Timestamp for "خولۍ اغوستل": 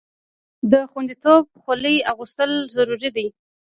1.61-2.51